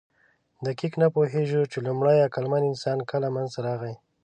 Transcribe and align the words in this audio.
دقیق 0.65 0.93
نه 1.01 1.07
پوهېږو، 1.15 1.61
چې 1.71 1.77
لومړی 1.87 2.17
عقلمن 2.27 2.63
انسان 2.71 2.97
کله 3.11 3.27
منځ 3.35 3.49
ته 3.55 3.59
راغی. 3.67 3.93